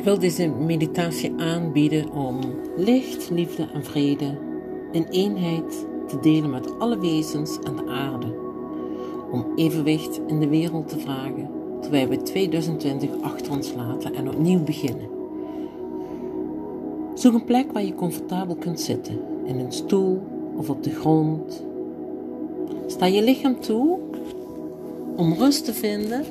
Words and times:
Ik 0.00 0.06
wil 0.06 0.18
deze 0.18 0.48
meditatie 0.48 1.32
aanbieden 1.36 2.10
om 2.10 2.38
licht, 2.76 3.30
liefde 3.30 3.68
en 3.74 3.84
vrede 3.84 4.38
in 4.92 5.06
eenheid 5.10 5.86
te 6.08 6.18
delen 6.20 6.50
met 6.50 6.78
alle 6.78 6.98
wezens 6.98 7.58
aan 7.62 7.76
de 7.76 7.86
aarde. 7.86 8.26
Om 9.30 9.46
evenwicht 9.56 10.20
in 10.26 10.40
de 10.40 10.48
wereld 10.48 10.88
te 10.88 10.98
vragen 10.98 11.50
terwijl 11.80 12.08
we 12.08 12.22
2020 12.22 13.10
achter 13.20 13.52
ons 13.52 13.72
laten 13.72 14.14
en 14.14 14.28
opnieuw 14.28 14.62
beginnen. 14.62 15.08
Zoek 17.14 17.34
een 17.34 17.44
plek 17.44 17.72
waar 17.72 17.84
je 17.84 17.94
comfortabel 17.94 18.54
kunt 18.54 18.80
zitten, 18.80 19.20
in 19.44 19.58
een 19.58 19.72
stoel 19.72 20.22
of 20.56 20.70
op 20.70 20.82
de 20.82 20.94
grond. 20.94 21.64
Sta 22.86 23.06
je 23.06 23.22
lichaam 23.22 23.60
toe 23.60 23.98
om 25.16 25.34
rust 25.34 25.64
te 25.64 25.74
vinden 25.74 26.24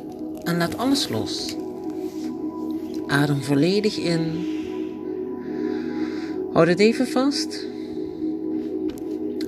en 0.43 0.57
laat 0.57 0.77
alles 0.77 1.09
los. 1.09 1.57
Adem 3.09 3.41
volledig 3.41 3.97
in. 3.97 4.45
Houd 6.54 6.67
het 6.67 6.79
even 6.79 7.07
vast. 7.07 7.65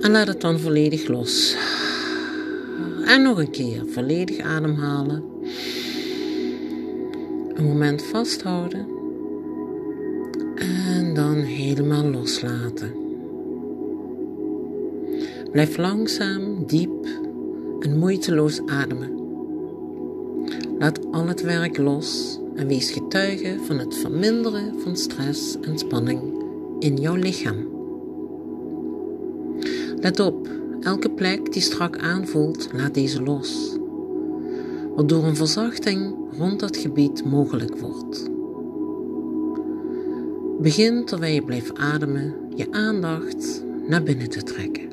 En 0.00 0.10
laat 0.10 0.26
het 0.26 0.40
dan 0.40 0.58
volledig 0.58 1.08
los. 1.08 1.56
En 3.04 3.22
nog 3.22 3.38
een 3.38 3.50
keer 3.50 3.84
volledig 3.86 4.38
ademhalen. 4.38 5.24
Een 7.54 7.64
moment 7.64 8.02
vasthouden. 8.02 8.86
En 10.54 11.14
dan 11.14 11.34
helemaal 11.34 12.04
loslaten. 12.04 12.92
Blijf 15.52 15.76
langzaam, 15.76 16.66
diep 16.66 17.06
en 17.80 17.98
moeiteloos 17.98 18.60
ademen. 18.66 19.20
Laat 20.78 21.12
al 21.12 21.26
het 21.26 21.42
werk 21.42 21.78
los 21.78 22.40
en 22.54 22.66
wees 22.66 22.90
getuige 22.90 23.58
van 23.66 23.78
het 23.78 23.96
verminderen 23.96 24.80
van 24.80 24.96
stress 24.96 25.56
en 25.60 25.78
spanning 25.78 26.20
in 26.78 26.96
jouw 26.96 27.14
lichaam. 27.14 27.70
Let 29.96 30.20
op, 30.20 30.48
elke 30.80 31.10
plek 31.10 31.52
die 31.52 31.62
strak 31.62 31.98
aanvoelt, 31.98 32.68
laat 32.72 32.94
deze 32.94 33.22
los, 33.22 33.76
waardoor 34.94 35.24
een 35.24 35.36
verzachting 35.36 36.14
rond 36.38 36.60
dat 36.60 36.76
gebied 36.76 37.24
mogelijk 37.24 37.78
wordt. 37.78 38.30
Begin 40.60 41.04
terwijl 41.04 41.34
je 41.34 41.42
blijft 41.44 41.76
ademen 41.76 42.34
je 42.54 42.66
aandacht 42.70 43.64
naar 43.86 44.02
binnen 44.02 44.28
te 44.28 44.42
trekken. 44.42 44.88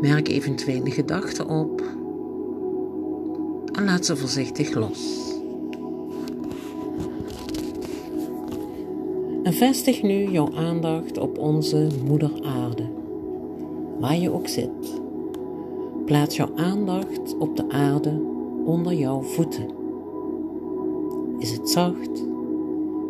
Merk 0.00 0.28
eventuele 0.28 0.90
gedachten 0.90 1.48
op 1.48 1.82
en 3.76 3.84
laat 3.84 4.06
ze 4.06 4.16
voorzichtig 4.16 4.74
los. 4.74 5.32
En 9.42 9.52
vestig 9.52 10.02
nu 10.02 10.30
jouw 10.30 10.48
aandacht 10.54 11.18
op 11.18 11.38
onze 11.38 11.86
moeder 12.06 12.30
aarde, 12.42 12.86
waar 14.00 14.16
je 14.16 14.32
ook 14.32 14.48
zit. 14.48 15.00
Plaats 16.04 16.36
jouw 16.36 16.50
aandacht 16.56 17.38
op 17.38 17.56
de 17.56 17.68
aarde 17.68 18.20
onder 18.64 18.94
jouw 18.94 19.22
voeten. 19.22 19.66
Is 21.38 21.50
het 21.50 21.70
zacht 21.70 22.24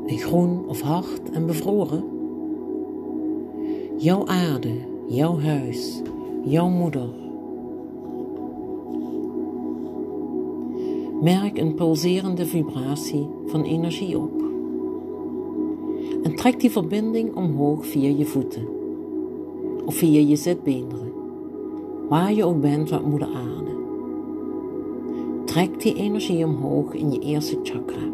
en 0.07 0.19
groen 0.19 0.69
of 0.69 0.81
hard 0.81 1.31
en 1.33 1.47
bevroren? 1.47 2.05
Jouw 3.97 4.27
aarde, 4.27 4.75
jouw 5.07 5.41
huis, 5.41 6.03
jouw 6.45 6.69
moeder 6.69 7.24
Merk 11.21 11.59
een 11.59 11.75
pulserende 11.75 12.47
vibratie 12.47 13.29
van 13.47 13.63
energie 13.63 14.19
op. 14.19 14.43
En 16.23 16.35
trek 16.35 16.61
die 16.61 16.71
verbinding 16.71 17.35
omhoog 17.35 17.87
via 17.87 18.09
je 18.09 18.25
voeten 18.25 18.69
of 19.85 19.95
via 19.95 20.21
je 20.21 20.37
zitbeenderen, 20.37 21.13
waar 22.09 22.33
je 22.33 22.45
ook 22.45 22.61
bent 22.61 22.91
met 22.91 23.07
Moeder 23.07 23.29
Aarde. 23.29 23.73
Trek 25.45 25.81
die 25.81 25.95
energie 25.95 26.45
omhoog 26.45 26.95
in 26.95 27.13
je 27.13 27.19
eerste 27.19 27.59
chakra. 27.63 28.13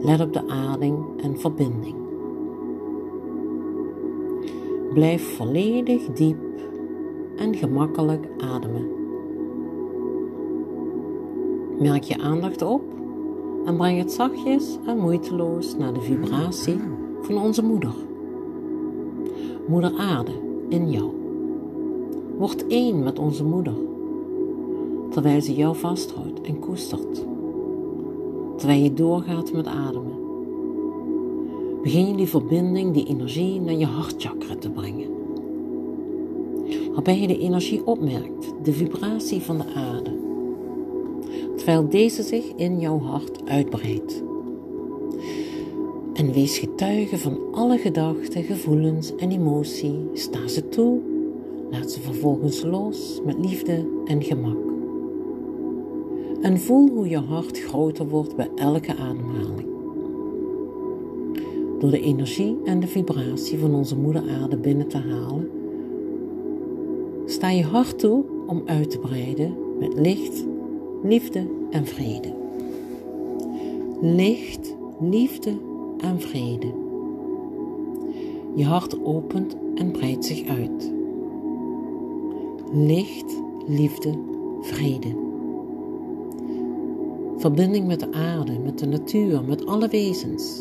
Let 0.00 0.20
op 0.20 0.32
de 0.32 0.48
ading 0.48 0.98
en 1.22 1.38
verbinding. 1.38 1.94
Blijf 4.94 5.36
volledig 5.36 6.12
diep 6.12 6.36
en 7.36 7.54
gemakkelijk 7.54 8.28
ademen. 8.38 9.03
Merk 11.78 12.02
je 12.02 12.18
aandacht 12.18 12.62
op 12.62 12.82
en 13.64 13.76
breng 13.76 13.98
het 13.98 14.12
zachtjes 14.12 14.78
en 14.86 14.98
moeiteloos 14.98 15.76
naar 15.76 15.92
de 15.92 16.00
vibratie 16.00 16.80
van 17.20 17.38
onze 17.38 17.64
moeder. 17.64 17.94
Moeder 19.68 19.92
Aarde 19.96 20.32
in 20.68 20.90
jou. 20.90 21.10
Word 22.38 22.66
één 22.66 23.02
met 23.02 23.18
onze 23.18 23.44
moeder, 23.44 23.74
terwijl 25.10 25.40
ze 25.40 25.54
jou 25.54 25.76
vasthoudt 25.76 26.40
en 26.40 26.58
koestert. 26.58 27.24
Terwijl 28.56 28.82
je 28.82 28.94
doorgaat 28.94 29.52
met 29.52 29.66
ademen. 29.66 30.22
Begin 31.82 32.06
je 32.06 32.14
die 32.14 32.28
verbinding, 32.28 32.92
die 32.92 33.06
energie 33.06 33.60
naar 33.60 33.74
je 33.74 33.86
hartchakra 33.86 34.56
te 34.56 34.70
brengen. 34.70 35.08
Waarbij 36.92 37.20
je 37.20 37.26
de 37.26 37.38
energie 37.38 37.86
opmerkt, 37.86 38.54
de 38.62 38.72
vibratie 38.72 39.42
van 39.42 39.58
de 39.58 39.74
aarde 39.74 40.23
terwijl 41.56 41.88
deze 41.88 42.22
zich 42.22 42.44
in 42.56 42.80
jouw 42.80 42.98
hart 42.98 43.48
uitbreidt. 43.48 44.22
En 46.14 46.32
wees 46.32 46.58
getuige 46.58 47.18
van 47.18 47.38
alle 47.52 47.78
gedachten, 47.78 48.42
gevoelens 48.42 49.16
en 49.16 49.30
emotie. 49.30 50.08
Sta 50.12 50.48
ze 50.48 50.68
toe, 50.68 51.00
laat 51.70 51.90
ze 51.90 52.00
vervolgens 52.00 52.62
los 52.62 53.20
met 53.24 53.38
liefde 53.38 53.86
en 54.04 54.22
gemak. 54.22 54.56
En 56.40 56.58
voel 56.60 56.88
hoe 56.88 57.08
je 57.08 57.18
hart 57.18 57.58
groter 57.58 58.08
wordt 58.08 58.36
bij 58.36 58.50
elke 58.54 58.96
ademhaling. 58.96 59.68
Door 61.78 61.90
de 61.90 62.00
energie 62.00 62.56
en 62.64 62.80
de 62.80 62.86
vibratie 62.86 63.58
van 63.58 63.74
onze 63.74 63.96
moeder 63.96 64.22
aarde 64.40 64.56
binnen 64.56 64.88
te 64.88 64.98
halen, 64.98 65.50
sta 67.26 67.50
je 67.50 67.62
hart 67.62 67.98
toe 67.98 68.24
om 68.46 68.62
uit 68.64 68.90
te 68.90 68.98
breiden 68.98 69.54
met 69.78 69.94
licht 69.94 70.44
liefde 71.04 71.46
en 71.70 71.86
vrede. 71.86 72.34
Licht, 74.00 74.76
liefde 75.00 75.52
en 75.98 76.20
vrede. 76.20 76.72
Je 78.54 78.64
hart 78.64 79.04
opent 79.04 79.56
en 79.74 79.90
breidt 79.90 80.24
zich 80.24 80.48
uit. 80.48 80.92
Licht, 82.72 83.42
liefde, 83.66 84.18
vrede. 84.60 85.16
Verbinding 87.36 87.86
met 87.86 88.00
de 88.00 88.12
aarde, 88.12 88.58
met 88.58 88.78
de 88.78 88.86
natuur, 88.86 89.44
met 89.44 89.66
alle 89.66 89.88
wezens. 89.88 90.60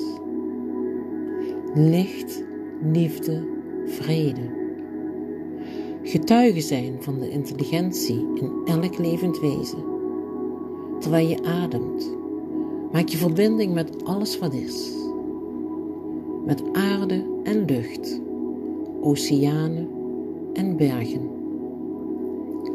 Licht, 1.74 2.44
liefde, 2.92 3.44
vrede. 3.86 4.62
Getuigen 6.04 6.62
zijn 6.62 6.96
van 7.00 7.20
de 7.20 7.30
intelligentie 7.30 8.28
in 8.36 8.52
elk 8.66 8.98
levend 8.98 9.40
wezen 9.40 9.94
terwijl 11.04 11.28
je 11.28 11.44
ademt. 11.44 12.16
Maak 12.92 13.08
je 13.08 13.18
verbinding 13.18 13.74
met 13.74 14.06
alles 14.06 14.40
wat 14.40 14.54
is. 14.54 14.92
Met 16.46 16.64
aarde 16.74 17.24
en 17.44 17.66
lucht, 17.66 18.22
oceanen 19.02 19.88
en 20.54 20.78
bergen. 20.78 21.30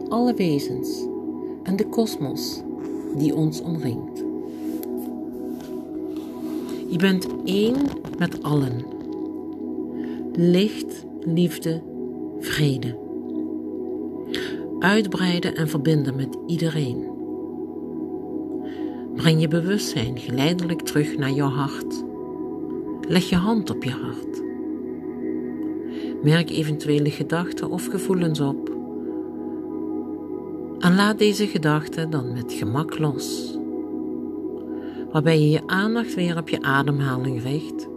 Alle 0.09 0.35
wezens 0.35 1.07
en 1.63 1.77
de 1.77 1.87
kosmos 1.89 2.63
die 3.17 3.35
ons 3.35 3.61
omringt. 3.61 4.25
Je 6.89 6.99
bent 6.99 7.27
één 7.45 7.77
met 8.19 8.43
allen. 8.43 8.85
Licht, 10.33 11.07
liefde, 11.21 11.83
vrede. 12.39 12.99
Uitbreiden 14.79 15.57
en 15.57 15.69
verbinden 15.69 16.17
met 16.17 16.37
iedereen. 16.47 17.18
Breng 19.19 19.41
je 19.41 19.49
bewustzijn 19.49 20.19
geleidelijk 20.19 20.81
terug 20.81 21.17
naar 21.17 21.31
jouw 21.31 21.49
hart. 21.49 22.05
Leg 23.09 23.29
je 23.29 23.37
hand 23.37 23.71
op 23.71 23.85
je 23.85 23.91
hart. 23.91 24.43
Merk 26.23 26.51
eventuele 26.51 27.11
gedachten 27.11 27.71
of 27.71 27.87
gevoelens 27.87 28.41
op. 28.41 28.71
En 30.79 30.95
laat 30.95 31.19
deze 31.19 31.47
gedachten 31.47 32.11
dan 32.11 32.33
met 32.33 32.53
gemak 32.53 32.99
los. 32.99 33.57
Waarbij 35.13 35.41
je 35.41 35.51
je 35.51 35.63
aandacht 35.67 36.15
weer 36.15 36.37
op 36.37 36.49
je 36.49 36.63
ademhaling 36.63 37.43
richt. 37.43 37.89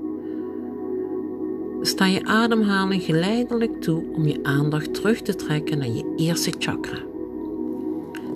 Sta 1.82 2.06
je 2.06 2.26
ademhaling 2.26 3.04
geleidelijk 3.04 3.82
toe 3.82 4.04
om 4.14 4.28
je 4.28 4.40
aandacht 4.44 4.94
terug 4.94 5.22
te 5.22 5.36
trekken 5.36 5.78
naar 5.78 5.92
je 5.92 6.14
eerste 6.16 6.52
chakra. 6.60 7.00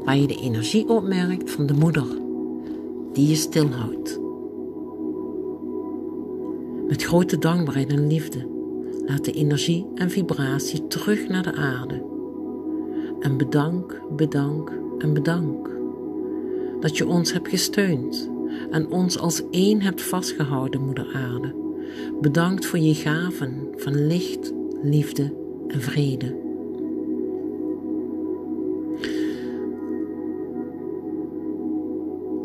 Waar 0.03 0.17
je 0.17 0.27
de 0.27 0.41
energie 0.41 0.87
opmerkt 0.87 1.51
van 1.51 1.65
de 1.65 1.73
moeder 1.73 2.23
die 3.15 3.27
je 3.27 3.35
stilhoudt. 3.35 4.19
Met 6.87 7.03
grote 7.03 7.37
dankbaarheid 7.37 7.89
en 7.89 8.07
liefde 8.07 8.47
laat 9.05 9.25
de 9.25 9.31
energie 9.31 9.85
en 9.95 10.09
vibratie 10.09 10.87
terug 10.87 11.27
naar 11.27 11.43
de 11.43 11.53
aarde. 11.53 12.03
En 13.19 13.37
bedank, 13.37 14.01
bedank 14.15 14.71
en 14.97 15.13
bedank 15.13 15.69
dat 16.79 16.97
je 16.97 17.07
ons 17.07 17.33
hebt 17.33 17.47
gesteund 17.47 18.29
en 18.71 18.91
ons 18.91 19.19
als 19.19 19.43
één 19.51 19.81
hebt 19.81 20.01
vastgehouden, 20.01 20.81
Moeder 20.81 21.13
Aarde. 21.13 21.55
Bedankt 22.21 22.65
voor 22.65 22.79
je 22.79 22.95
gaven 22.95 23.67
van 23.75 24.07
licht, 24.07 24.53
liefde 24.81 25.33
en 25.67 25.81
vrede. 25.81 26.44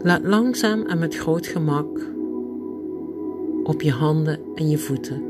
Laat 0.02 0.25
langzaam 0.25 0.82
en 0.82 0.99
met 0.99 1.17
groot 1.17 1.47
gemak 1.47 2.12
op 3.62 3.82
je 3.82 3.91
handen 3.91 4.41
en 4.55 4.69
je 4.69 4.79
voeten. 4.79 5.23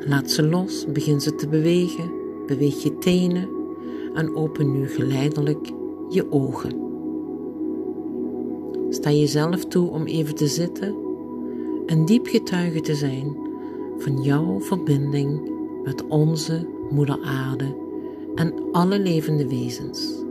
Laat 0.00 0.30
ze 0.30 0.48
los, 0.48 0.86
begin 0.92 1.20
ze 1.20 1.34
te 1.34 1.48
bewegen, 1.48 2.10
beweeg 2.46 2.82
je 2.82 2.98
tenen 2.98 3.48
en 4.14 4.36
open 4.36 4.72
nu 4.72 4.88
geleidelijk 4.88 5.72
je 6.08 6.32
ogen. 6.32 6.82
Sta 8.88 9.10
jezelf 9.10 9.64
toe 9.64 9.90
om 9.90 10.04
even 10.04 10.34
te 10.34 10.46
zitten 10.46 10.94
en 11.86 12.04
diep 12.04 12.26
getuige 12.26 12.80
te 12.80 12.94
zijn 12.94 13.36
van 13.98 14.22
jouw 14.22 14.60
verbinding 14.60 15.50
met 15.84 16.06
onze 16.06 16.66
Moeder 16.90 17.18
Aarde 17.22 17.76
en 18.34 18.54
alle 18.72 18.98
levende 18.98 19.48
wezens. 19.48 20.23